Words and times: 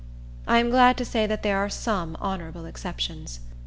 I 0.47 0.57
am 0.57 0.71
glad 0.71 0.97
to 0.97 1.05
say 1.05 1.27
there 1.27 1.59
are 1.59 1.69
some 1.69 2.17
honorable 2.19 2.65
exceptions. 2.65 3.39